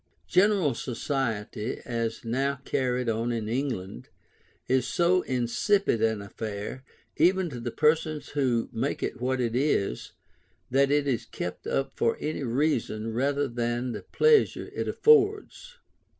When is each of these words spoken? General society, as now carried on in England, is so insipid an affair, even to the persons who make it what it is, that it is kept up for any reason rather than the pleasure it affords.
General 0.27 0.73
society, 0.73 1.79
as 1.85 2.25
now 2.25 2.59
carried 2.65 3.07
on 3.07 3.31
in 3.31 3.47
England, 3.47 4.09
is 4.67 4.87
so 4.87 5.21
insipid 5.21 6.01
an 6.01 6.23
affair, 6.23 6.83
even 7.17 7.51
to 7.51 7.59
the 7.59 7.69
persons 7.69 8.29
who 8.29 8.67
make 8.73 9.03
it 9.03 9.21
what 9.21 9.39
it 9.39 9.55
is, 9.55 10.13
that 10.71 10.89
it 10.89 11.05
is 11.07 11.27
kept 11.27 11.67
up 11.67 11.91
for 11.95 12.17
any 12.19 12.41
reason 12.41 13.13
rather 13.13 13.47
than 13.47 13.91
the 13.91 14.01
pleasure 14.01 14.71
it 14.73 14.87
affords. 14.87 15.77